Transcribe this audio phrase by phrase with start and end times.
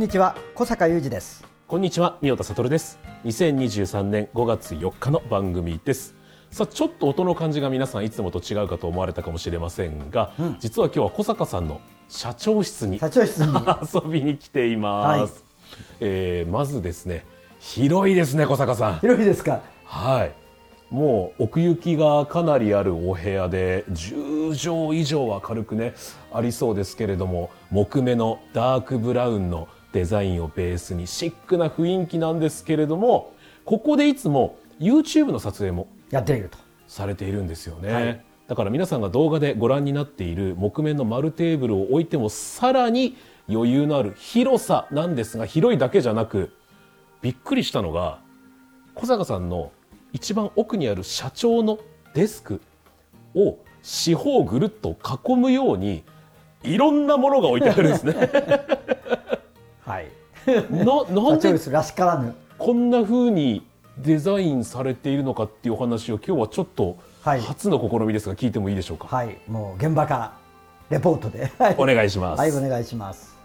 [0.00, 2.98] んにちは小坂雄二ですこんにちは、三代田悟です。
[3.24, 6.16] 2023年5月4日の番組です。
[6.50, 13.52] さあ、ちょっと音の感じが皆さんいつもと違うかと思われたかもしれませんが、実は今日は小坂さんの社長室に社長室に
[13.94, 15.16] 遊びに来ています。
[15.18, 15.30] はい
[16.00, 17.24] えーまずですね、
[17.60, 18.98] 広いですね、小坂さん。
[18.98, 19.60] 広いですか？
[19.84, 20.32] はい。
[20.90, 25.94] もう奥行きがかなりあるお部屋で10畳以上は軽くね
[26.32, 33.32] ありそうですけれども木目のダークブラウンのデザインをベースにシックな雰囲気なんですけれども
[33.64, 36.58] ここでいつも YouTube の撮影もやっていると。
[36.90, 38.24] されているんですよね、はい。
[38.48, 43.16] だから皆さんが動画でご覧になっている木目の丸テーブルを置いてもさらに
[43.48, 46.50] 余裕のある広さなんですが広いだけじゃなく
[47.22, 48.18] びっくりしたのが
[48.96, 49.70] 小坂さんの
[50.12, 51.78] 一番奥にある社長の
[52.12, 52.60] デスク
[53.36, 54.96] を四方ぐるっと
[55.26, 56.02] 囲むように
[56.64, 58.14] いろんなものが置いてあるんですね。
[59.90, 60.08] はい。
[60.70, 62.34] ななんでらしからぬ。
[62.58, 63.66] こんな風に
[63.98, 67.40] デザインされているのかっていうお話を今日はちょっとはい。
[67.40, 69.08] 初の試みですが聞いてもいいでしょうか？
[69.08, 69.36] はい。
[69.48, 70.32] もう現場から
[70.90, 71.52] レポートで。
[71.58, 72.38] は いお願いします。
[72.40, 73.38] はいお願いします。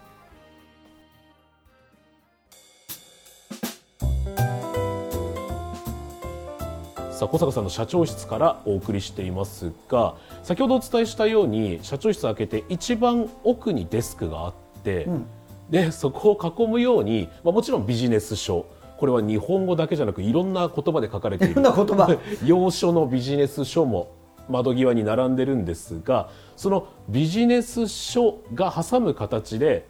[7.10, 14.54] さあ小坂さんの社長室からお送りしていますが先ほどお伝えしたように社長室開けて一番奥にデスクがあっ
[14.84, 15.26] て、ん
[15.70, 18.66] で そこを囲むように、まあ、もちろんビジネス書。
[18.98, 22.16] これは日本語だけじゃなくいろんな言葉で書かれていいろんるな言葉。
[22.46, 24.08] 要所のビジネス書も
[24.48, 29.86] 窓際に並んでるんですがそのビジネス書が挟む形で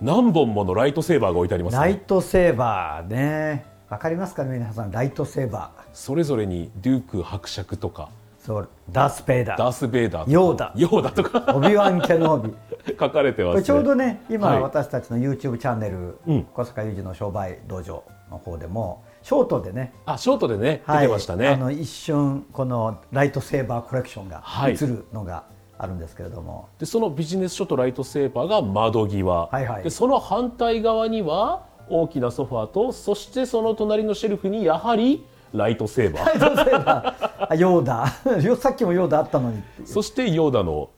[0.00, 3.64] 何本ものライトセーバーが置いてあります、ライね、トセーバーね。
[3.88, 4.90] わかりますかね皆さん。
[4.90, 5.82] ライトセーバー。
[5.92, 8.08] それぞれにデューク伯爵とか
[8.44, 9.58] そうダース・ベイダー。
[9.58, 10.72] ダース・ベイダーヨーダ。
[10.74, 11.54] ヨーダとか。
[11.54, 12.54] オビワン・ケノービ。
[12.98, 14.60] 書かれてます、ね、ちょうどね今、はい。
[14.60, 16.42] 私たちの YouTube チャンネル、うん。
[16.52, 18.02] 小阪裕司の商売道場
[18.32, 19.94] の方でもショートでね。
[20.06, 21.50] あショートでね、出てましたね。
[21.50, 24.72] あの一瞬このライトセーバーコレクションがはい。
[24.72, 25.44] 映るのが
[25.78, 29.84] あるんですけれども、でそのビジネス書とライトセーバーが窓際、はいはい。
[29.84, 36.24] でその反対側には大きなソファーとそしてその隣のシェルフにやはりライトセーバー。
[36.40, 37.46] ライトセーバー。
[37.50, 37.86] あヨー
[38.24, 38.40] ダ。
[38.40, 39.62] よ さっきもヨーダあったのに。
[39.84, 40.90] そしてヨーダの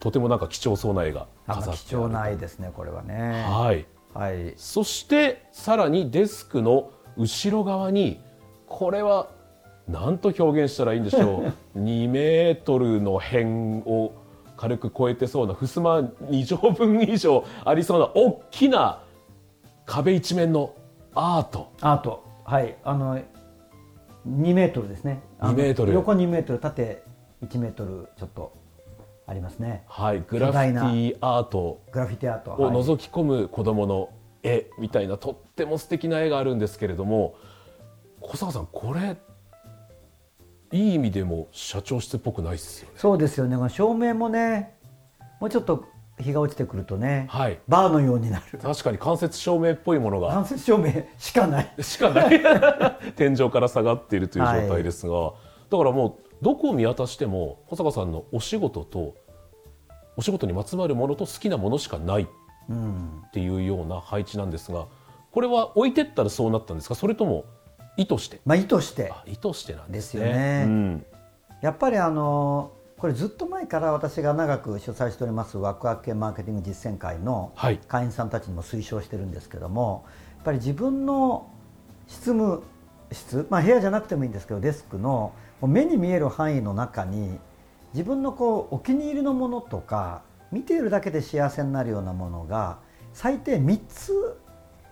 [0.00, 3.44] とてもなんか貴重そうな絵があ飾って貴重な絵ですねこれはね。
[3.48, 3.86] はい。
[4.14, 4.54] はい。
[4.56, 8.20] そしてさらにデスクの後ろ側に
[8.66, 9.28] これは
[9.88, 11.44] 何と表現したらいいんでしょ
[11.74, 11.78] う。
[11.78, 14.12] 2メートルの辺を
[14.56, 16.00] 軽く超えてそうな襖
[16.30, 19.00] 2畳分以上ありそうな大きな
[19.86, 20.74] 壁一面の
[21.14, 21.68] アート。
[21.80, 22.22] アート。
[22.44, 22.76] はい。
[22.84, 23.18] あの
[24.28, 25.22] 2メートルですね。
[25.38, 25.92] あの2メートル。
[25.92, 27.02] 横2メートル縦
[27.44, 28.52] 1メートルちょっと
[29.26, 29.84] ありますね。
[29.86, 31.80] はいグラフィティアート。
[31.92, 32.52] グラフィティアート。
[32.52, 32.76] をはい。
[32.76, 34.10] 覗き込む子供の
[34.42, 37.36] 絵みたいなとっても素敵な絵があるんですけれども
[38.20, 39.16] 小坂さんこれ
[40.72, 42.94] いい意味でも社長室っぽくないですよね。
[42.96, 43.56] そうですよね。
[43.68, 44.74] 照明もね
[45.40, 45.84] もうちょっと
[46.22, 47.58] 日が落ちてくるとね、はい。
[47.68, 48.58] バーのようになる。
[48.58, 50.28] 確かに間接照明っぽいものが。
[50.34, 51.74] 間接照明しかない。
[51.80, 52.40] しかない。
[53.16, 55.32] 天井から下がっているという状態ですが、
[55.70, 59.14] だからもうどこを見渡しても小坂さんのお仕事と
[60.16, 62.28] お仕事にまつわるものと好きなものしかない
[62.68, 63.22] うん。
[63.26, 64.86] っていうような配置なんですが
[65.30, 66.94] これは置いてったらそうなったんですか？
[66.94, 67.44] それとも
[67.96, 68.40] 意図して？
[68.44, 69.10] まあ意図して。
[69.10, 70.24] あ意図してなんですね。
[70.24, 70.64] ですよね。
[70.66, 71.06] うん。
[71.62, 72.72] やっぱりあの
[73.02, 77.80] これずっと前から私が長く主催しておりますワクワク系マーケティング実践会のはい。
[77.88, 80.04] 会員さんたちにも推奨してるんですけども
[80.36, 81.50] やっぱり自分の
[82.06, 82.62] 執務
[83.10, 85.32] 室、まあ、部屋じゃなくてもいいんですけどデスクの
[85.62, 87.40] 目に見える範囲の中に
[87.92, 90.22] 自分のこうお気に入りのものとか
[90.52, 92.78] 見ているだけで幸せになるようなものが
[93.14, 94.38] 最低3つ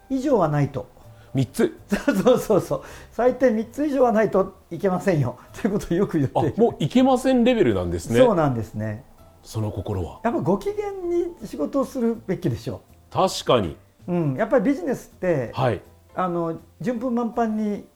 [0.08, 0.88] 以上はないと
[1.34, 1.78] 3つ。
[2.22, 2.82] そうそうそう
[3.12, 5.38] 最低3つ以上はないといけませんよ。
[5.60, 8.18] ということをよく言ってあもういけませんレベルなんですね。
[8.18, 9.04] そうなんですね。
[9.42, 10.20] その心は。
[10.24, 13.76] やっぱご機嫌に仕事をするべきでしょ確かに。
[14.06, 15.80] う、うん、やっぱりビジネスってはい。
[16.14, 17.86] あの順風満帆に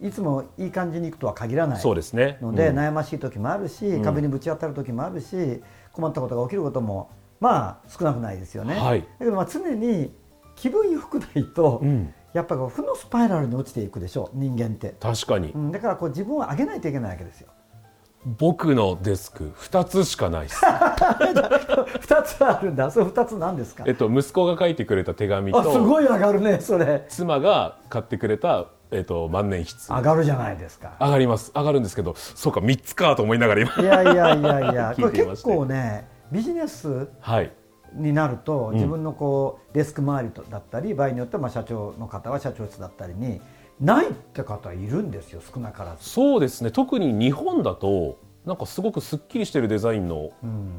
[0.00, 2.38] いつもいい感じにいくとは限らないそうですね。
[2.42, 2.78] ので、うん。
[2.78, 4.02] 悩ましい時もあるし、ん。
[4.02, 5.62] 壁にぶち当たる時もあるし
[5.92, 7.10] 困ったことが起きることも
[7.40, 8.74] まあ少なくないですよね。
[8.74, 9.00] はい。
[9.00, 10.12] だけどまあ常に
[10.54, 15.50] 気分良くないと、うんやっぱ負のスパイラルに落ちていくでしょう人間って、確かに。
[15.50, 17.48] うん、だからこう自分を上げないといけないわけですよ。
[18.24, 20.60] 僕のデスク2つしかないです。
[22.00, 22.90] 二つあるんだ。
[22.90, 23.82] それ二つなんですか？
[23.86, 27.04] えっと息子が書いてくれた手紙あすとごい上がるねそれ。
[27.08, 29.92] 妻が買ってくれた、えっと、万年筆。
[29.92, 30.92] 上がるじゃないですか。
[31.00, 31.50] 上がります。
[31.54, 34.94] 上がるんですけどそうか3つかと思いながら今いやいやいやいや。
[34.98, 37.52] これ結構ねビジネスはい
[37.94, 38.74] になるとん。
[38.74, 43.40] 自分のこうデスク周りとだったり場合によってはまあ社長の方は社長室だったりに
[43.80, 46.08] ないって方いるんですよ少なからず。
[46.08, 46.70] そうですね。
[46.70, 50.70] 特に日本だとなんかすごくすっきりしてるデザインのうん。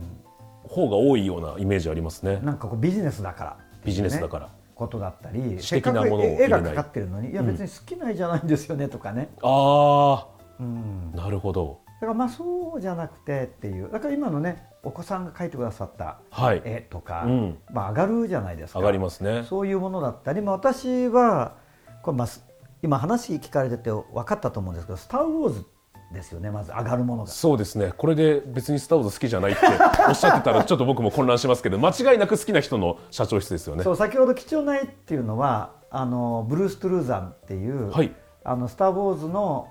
[0.65, 2.39] 方が多いようなイメージありますね。
[2.41, 6.61] なんかこうビジネスだから、ビジネスだから、ことだったり私的なものをせっかく絵入れない。
[6.63, 10.27] がかかってるのにいや別に好きな絵じゃないんですよねとかね、あ
[10.57, 11.81] うん、あなるほど。
[11.85, 13.91] だからまあそうじゃなくてっていう。
[13.91, 16.61] だから今のねお子さんが描いてくださったはい。
[16.65, 17.57] 絵とか、うん。
[17.71, 18.79] まあ、上がるじゃないですか。
[18.79, 19.45] 上がりますね。
[19.49, 21.55] そういうものだったり、まあ、私は
[22.01, 22.45] これまあす
[22.81, 25.65] 今話聞かれてて分かったと思うんですけど「スター・ウォーズ」
[26.13, 27.29] ですよねまず上がるものが。
[27.29, 27.93] そうですね。
[27.97, 29.65] これで別に「スター・ウォーズ」好きじゃないって
[30.07, 33.83] おっしゃってたらちょっと僕も混乱しますけど間違いなく好きな人の社長室ですよね。
[33.83, 38.13] そう先ほど貴重な絵っていうのはあのブルース・トゥルーザンっていう「はい。
[38.43, 39.69] あのスター・ウォーズ」の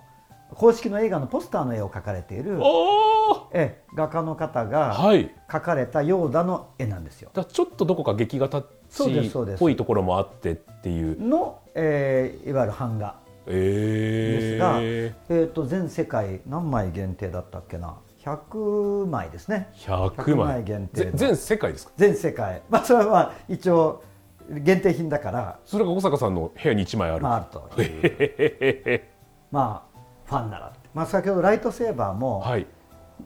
[0.55, 3.12] 公式の映画のポスターの絵を描かれているお
[3.53, 5.31] え画家の方がはい。
[5.49, 7.31] 描かれたヨーダの絵なんですよ。
[7.35, 11.21] だちょっとどこか劇画タッチっぽいところもあってっていう。
[11.21, 13.21] の、えーいわゆる版画。
[13.45, 17.97] ですが、ええー、と全世界何枚限定だったっけな。
[18.25, 19.69] 100枚ですね。
[19.77, 21.93] ー、100 100枚枚限定全世界ですか？
[21.97, 22.63] 全世界。
[22.71, 24.03] まあそれはまあ一応
[24.49, 25.59] 限定品だから。
[25.65, 29.03] それが小坂さんの部屋に1枚ある、まああるという。
[29.51, 32.67] まあファンならまあ、先ほどライトセーバーも、はい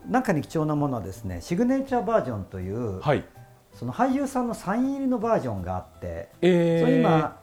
[0.09, 3.25] 中に貴重なものはですねシグネチャーバージョンという、はい。
[3.75, 7.41] その俳優さんのサイン入りのバージョンがあって、えー、それ今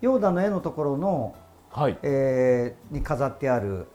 [0.00, 1.34] ヨーダの絵のところの、
[1.70, 1.98] はい。
[2.02, 3.86] えーに飾ってある、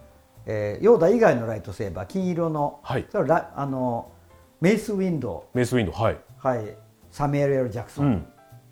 [0.45, 3.05] えーヨーダ以外のライトセーバー金色の、はい。
[3.09, 4.11] それはラあの
[4.59, 6.75] メイス・ウィンドメイスウィンドウはい、ウ、はい、
[7.11, 8.25] サミュエル・エル・ジャクソン、うん、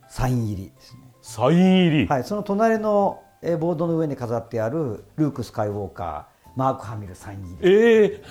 [0.09, 7.69] サイン入りですね、サイン入り、はい、その隣の、えーボードの上に飾ってあるルーク・スカイウォーカーマーク・ハミルサイン入り。
[7.69, 8.23] ええ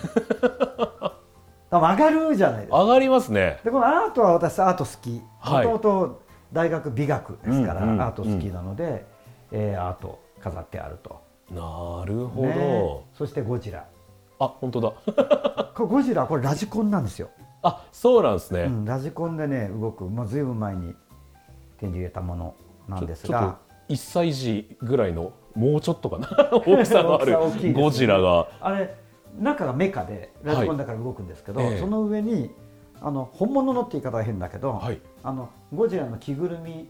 [1.75, 2.83] だから上がるじゃないですか。
[2.83, 3.59] 上がりますね。
[3.65, 5.21] でこのアートは私アート好き。
[5.41, 5.67] はい。
[5.67, 6.23] もともと
[6.53, 9.05] 大学美学ですから、うんうんアート好きなので、
[9.51, 13.01] えーアート飾ってあると、なるほど、ね。
[13.19, 13.85] そしてゴジラ。
[14.39, 14.93] あ本当だ。
[15.75, 17.31] ゴジラこれラジコンなんですよ、
[17.63, 20.95] あそうなんですね、うん、ラジコンでね動く、まあ、ずいぶん前に
[21.79, 22.55] 手に入れたもの
[22.89, 23.59] なんですが。
[23.89, 26.29] 1歳児ぐらいのもうちょっとかな。
[26.65, 27.37] 大きさのある
[27.73, 28.47] ゴジラが。
[28.61, 28.95] あれ
[29.39, 31.81] 中がメカでラジコンだから動くんですけど、はいええ。
[31.81, 32.51] その上に
[33.01, 35.01] あの本物のって言い方は変だけど、はい。
[35.23, 36.89] あのゴジラの着ぐるみ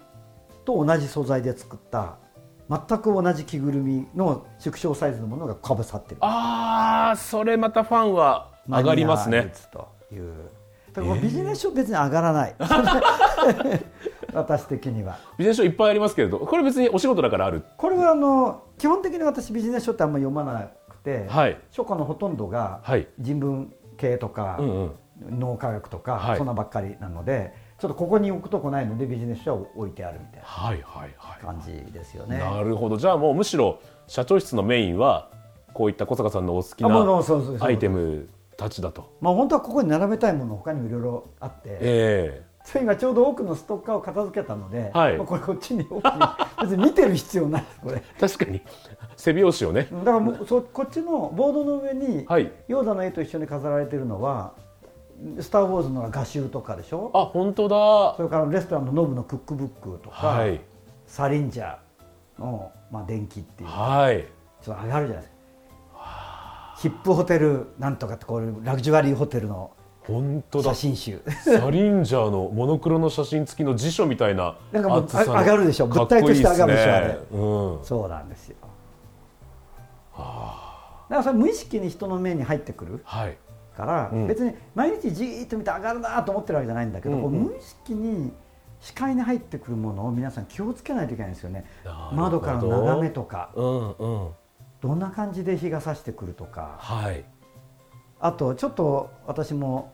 [0.64, 2.16] と同じ素材で作った
[2.68, 6.18] 全く同じ着ぐるみの縮小サイズのものがかぶさってる。
[6.20, 9.52] あーそれまたファンは上がりますね。
[9.70, 10.50] という。
[10.92, 12.54] だからビジネス書別に上がらない、
[14.32, 15.18] 私的には。
[15.36, 17.64] ビジネス書いっぱいありますけれどこれ別にお仕事だからある。
[17.76, 20.74] これはあの基本的に私ビジネス書ってあんまり読まなくて、
[21.28, 21.58] はい。
[21.70, 23.08] 書家のほとんどがはい。
[23.18, 24.58] 人文系とか、
[25.20, 26.38] 脳科学とか、はい。
[26.38, 32.38] そんなばっかりなのでちょっとここに置くとこないのでビジネス書は置いてあるみたいはいはいはな感じですよい、ね。
[32.38, 32.96] なるほど。
[32.96, 35.30] じゃあもうむしろ社長室のメインは
[35.72, 39.12] こういった小坂さんのお好きなアイテムたちだと。
[39.20, 45.18] まあ本当はここに並べたいもの他にもいろいろあって、えそれ今ちょうど多くのストッカーを片付けたので、はい。
[45.18, 45.86] まあこれこっちに
[46.62, 47.62] 別に見てる必要ない。
[47.62, 48.02] ですこれ。
[48.02, 48.62] え確かに。
[49.16, 49.88] 背表紙をね。
[49.92, 52.50] だからもうそこっちのボードの上に、はい。
[52.66, 54.54] ヨーダの絵と一緒に飾られてるのは
[55.40, 57.10] 「スター・ウォーズ」の画集とかでしょ？
[57.12, 58.14] あ本当だ。
[58.16, 60.58] それからレストランのノブのクックブックとか、はい。
[61.06, 64.26] サリンジャーの、まあ、電気っていうはい。
[64.62, 65.34] ちょっと上がるじゃないです
[65.92, 66.74] か。
[66.78, 69.70] ヒップホテルなんとかってこういうラグジュアリーホテルの
[70.06, 70.70] 本当だ。
[70.70, 71.22] 写真集。
[71.42, 75.86] サリンジャーのモノクロの写真付きの辞書みたいななんかもう上がるでしょ。
[75.86, 77.84] 物体として上がるでしょかっこいいっすねうん。
[77.84, 78.56] そうなんですよ。
[80.16, 83.36] だからそれ無意識に人の目に入ってくるはい。
[83.76, 84.26] から、うん。
[84.26, 87.36] 別に毎日じーっと見て上がるなと思ってるわけじゃないんだけど、こううん。
[87.36, 88.32] うん無意識に
[88.80, 91.64] 視界に入ってくるものを皆さん気をつけないといけないんですよね。
[92.12, 93.50] 窓からの眺めとか。
[93.54, 94.28] うんうん。
[94.82, 96.76] どんな感じで日が差してくるとか。
[96.78, 97.24] はい。
[98.20, 99.93] あとちょっと私も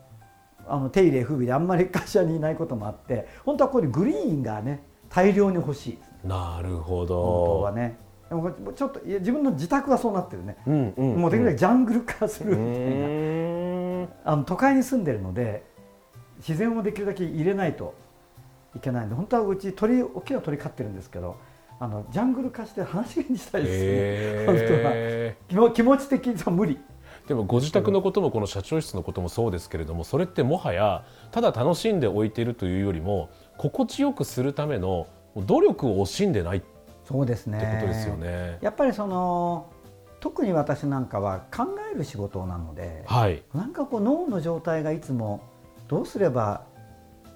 [0.67, 5.91] あの手入れ不備であんまり会社にいないこともあって本当はここにグリーンがね大量に欲しい。
[5.97, 7.97] ですねなるほ本当どはね。
[8.29, 15.63] もうちょっといや自分の自宅はそうなってるね、うんうんもうできるだけジャングル化するうみたいな、あの都会に住んでるので
[16.37, 17.93] 自然をできるだけ入れないと
[18.73, 21.35] いけないんで本当はうち鳥大きな鳥飼ってるんですけど
[21.77, 25.49] あのジャングル化して放し飼いにしたいですね、本へー。
[25.49, 25.69] 当は。
[25.69, 26.79] 気持気持ち的には無理
[27.27, 37.79] でもご自宅のこともこの社長室のこともそうですけれどもそれってもはやただ楽しんでおいているというよりも心地よくするための努力を惜しんでないってそうですね。
[37.81, 38.57] ことですよね。
[38.61, 39.69] やっぱりその
[40.19, 45.41] 特に私なんかは考える仕事なのではい、なんかこう脳の状態がいつも
[45.87, 46.63] どうすれば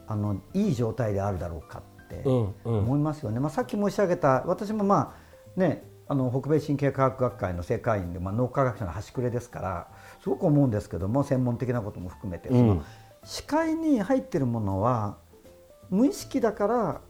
[0.07, 2.79] あのいい状態であるだろうかってうんうん。
[2.79, 5.15] 思いますよね、まあ、さっき申し上げた私もま
[5.57, 9.87] あねあの北米神経科学学会の正会員で、まあ、脳科学者の端くれですから
[10.21, 12.57] すごく思うんですけども専門的なことも含めて、うん。
[12.57, 12.83] その
[13.23, 15.17] 視界に入ってるものは
[15.89, 17.01] 無意識だから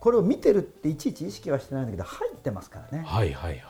[0.00, 3.04] これを見てるっていちいち意識はしてないんだけど入ってますからね。
[3.06, 3.62] はいはいはい。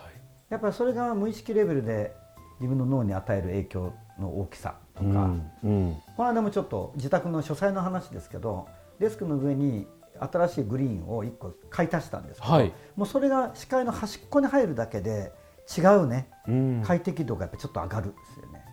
[0.49, 2.15] やっぱりそれが無意識レベルで
[2.59, 5.97] 自分の脳に与える影響の大きさとか、うんうん。
[6.17, 9.87] この間もちょっと自宅の書斎の話ですけどデスクの上に
[10.31, 15.33] 新しいグリーンを1個買い足したんですけど、はいもうそれが視界の端っこに入るだけで
[15.77, 18.65] 違うね、うん快適度がやっぱちょっと上がるんですよね。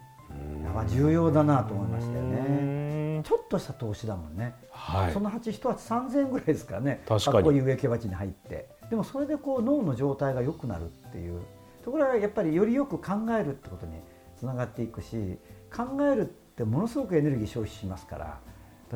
[0.64, 3.20] やっぱ重要だなと思いましたようね。
[3.20, 4.56] んちょっとした投資だもんね。
[4.72, 7.04] はいその鉢一鉢3000円ぐらいですからね。
[7.08, 8.70] 確かにこいい植木鉢に入って。
[8.90, 11.42] でもそれでこう脳の状態が良くなるっていう
[11.84, 14.00] ところがやっぱりよりよく考えるってことに
[14.38, 15.38] つながっていくし
[15.76, 18.40] 考えるってものすごくエネルギー消費しますから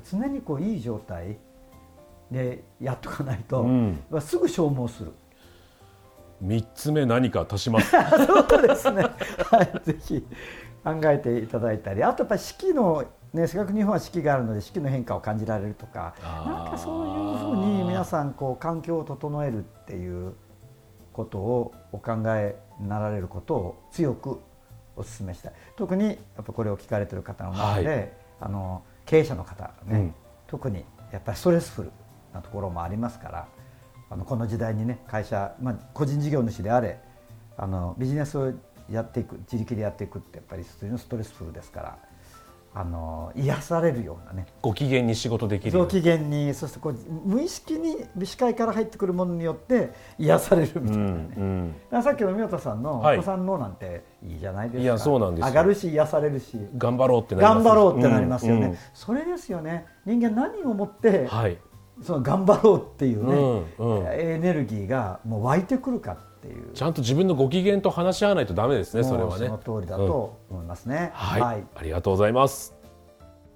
[0.10, 1.38] 常にこういい状態
[2.34, 4.04] でやっとかないと、うん。
[4.20, 5.13] すぐ消耗する。
[6.42, 7.92] 三つ目何か足します。
[8.28, 9.04] そうですね。
[9.50, 10.28] はい、ぜひ
[10.84, 20.36] 考えていただいたり、あとやっぱり四季のね、四角日本は四季があるので四季の変化を感じられるとか、なんかそういうふうに皆さんこう環境を整えるっていう
[21.13, 24.40] ことをお考えになられることを強く
[24.96, 25.54] お勧めしたい。
[25.78, 28.13] 特にやっぱこれを聞かれてる方の中で、はい。
[28.42, 30.16] あの経営者の方ね、うん。
[30.46, 31.92] 特にやっぱりストレスフル
[32.34, 33.48] なところもありますから。
[34.10, 37.00] あのこの時代にね会社、まあ、個人事業主であれ
[37.58, 38.54] あのビジネスを
[38.92, 41.98] やっていく自力でやっていくってやっぱり普通のストレスフルですから
[42.75, 44.46] あの癒されるようなね。
[44.62, 52.04] ご機嫌に仕事できるよう上機嫌にそしてこう無意識に視界から入ってくるものによって癒されるみたいなね、うんうん。
[52.04, 53.18] さっきの宮田さんのおはい。
[53.18, 55.48] 子さんのなんていいじゃないですか、いやそうなんですよ。
[55.48, 56.68] 上がるし癒されるし。
[56.78, 58.78] 頑張ろうってなります頑張ろうってなりますよね、うんうん。
[58.94, 59.88] それですよね。
[60.06, 61.58] 人間何をもって、はい
[62.04, 63.34] その頑張ろうっていうね、
[63.80, 64.08] うんうん。
[64.12, 66.72] エネルギーがもう湧いてくるかっていう。
[66.74, 69.48] ちゃんと自分のご機嫌と話し合わないとダメですねそれはね。
[69.48, 72.76] その通りだと思いますね、はい、ありがとうございます。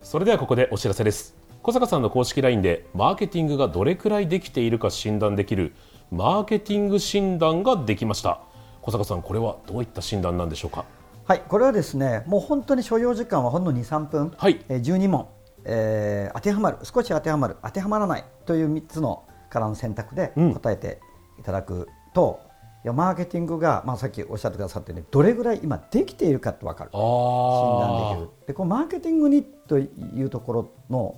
[0.01, 1.35] それではここでお知らせです。
[1.63, 5.73] 小坂さんの公式 LINE でマーケティングがどれくらいできているか診断できる
[6.11, 8.39] マーケティング診断ができました。
[8.81, 10.85] 小坂さんこれはどういった診断なんでしょうか？
[11.25, 14.63] はい、これはですねもう本当に所要時間はほんの23分、はい。
[14.69, 15.27] えー12問、
[15.69, 20.53] えー当てはまる少し当てはまる当てはまらないという3つのからの選択でうん。
[20.53, 20.99] 答えて
[21.39, 22.39] いただくと、
[22.83, 26.89] いやマーケティングが、まあ、さっきおっしゃってくださったようにどれぐらい今できているかって分かる。
[26.93, 28.29] あ診断ーできる。
[28.47, 29.87] でこのマーケティングにとい
[30.23, 31.17] うところの、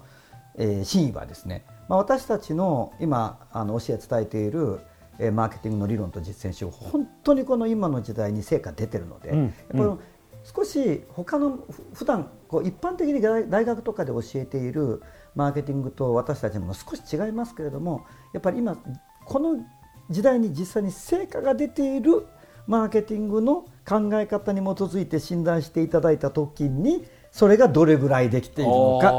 [0.57, 4.79] えー真意はですね、まあ、私たちの今あの教え伝えている、
[5.19, 9.43] えーマーケティングの理論と実践手法本当にこの今の時代に成果出てるので、うん。
[9.45, 9.83] やっぱり
[10.43, 15.01] 少し他のふ普段こう一般的に大大学とかで教えている
[15.35, 18.77] マーケティングと私たちのも少し違いますけれどもやっぱり今
[19.25, 19.57] この
[20.09, 22.25] 時代に実際に成果が出ている
[22.67, 29.09] マーケティングの考え方に基づいて診断していただいた時にそれがどれぐらいできているのか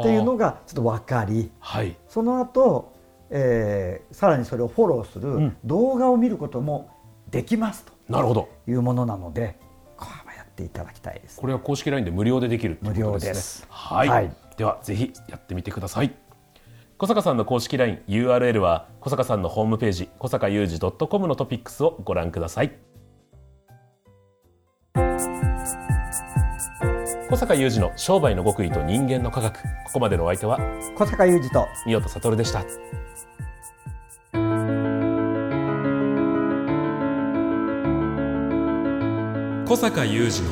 [0.00, 1.96] っていうのがちょっと分かりはい。
[2.08, 2.92] その後、
[3.30, 5.56] えーさらにそれをフォローすうるん。
[5.64, 6.90] 動画を見ることも
[7.30, 8.48] できますとなるほど。
[8.66, 9.58] いうものなので
[10.58, 11.40] っていただきたいです。
[11.40, 12.90] これは公式 LINE で無料でできるね。
[12.90, 13.66] 無料です。
[13.70, 14.32] はい、はい。
[14.56, 16.12] ではぜひやってみてください。
[16.98, 22.72] 小坂さんの公式 LINE URL は小坂さんのホームページ小坂雄二 .com のトピックスをご覧ください。
[27.30, 29.62] 小坂雄二の商売の極意と人間の科学。
[29.62, 30.58] ここまでのお相手は
[30.96, 32.64] 小坂雄二と三代悟でした
[39.68, 40.42] 小坂雄二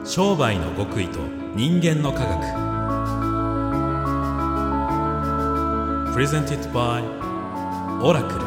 [0.00, 1.18] の商売の極意と
[1.54, 2.40] 人間の科学。
[6.14, 7.04] プレゼンティットバイ
[8.02, 8.45] オラクル